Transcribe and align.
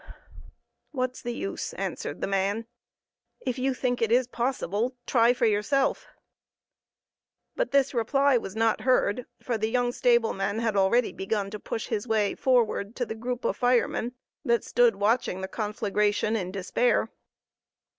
"What's 0.89 1.21
the 1.21 1.31
use?" 1.35 1.73
answered 1.73 2.21
the 2.21 2.27
man. 2.27 2.65
"If 3.39 3.59
you 3.59 3.75
think 3.75 4.01
it 4.01 4.31
possible, 4.31 4.89
better 4.89 4.97
try 5.05 5.33
for 5.35 5.45
yourself." 5.45 6.07
But 7.55 7.69
this 7.69 7.93
reply 7.93 8.39
was 8.39 8.55
not 8.55 8.81
heard, 8.81 9.27
for 9.43 9.59
the 9.59 9.69
young 9.69 9.91
stableman 9.91 10.57
had 10.57 10.75
already 10.75 11.11
begun 11.11 11.51
to 11.51 11.59
push 11.59 11.89
his 11.89 12.07
way 12.07 12.33
forward 12.33 12.95
to 12.95 13.05
the 13.05 13.13
group 13.13 13.45
of 13.45 13.57
firemen 13.57 14.15
that 14.43 14.63
stood 14.63 14.95
watching 14.95 15.41
the 15.41 15.47
conflagration 15.47 16.35
in 16.35 16.51
despair. 16.51 17.11